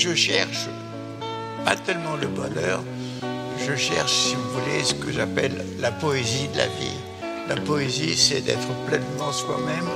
[0.00, 0.66] je cherche
[1.62, 2.82] pas tellement le bonheur,
[3.58, 6.98] je cherche, si vous voulez, ce que j'appelle la poésie de la vie.
[7.50, 9.86] La poésie, c'est d'être pleinement soi-même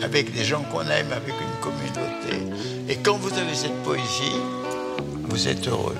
[0.00, 2.54] avec des gens qu'on aime, avec une communauté.
[2.88, 4.38] Et quand vous avez cette poésie,
[5.24, 5.96] vous êtes heureux.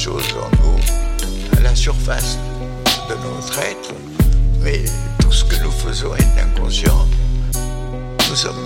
[0.00, 0.78] choses en nous,
[1.58, 2.38] à la surface
[3.10, 3.92] de notre être,
[4.62, 4.82] mais
[5.20, 7.06] tout ce que nous faisons est inconscient.
[8.30, 8.64] Nous sommes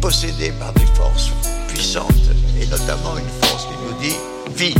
[0.00, 1.32] possédés par des forces
[1.66, 2.30] puissantes,
[2.60, 4.16] et notamment une force qui nous dit
[4.54, 4.74] vie.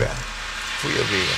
[0.00, 0.08] Ben,
[0.80, 1.36] faut y obéir.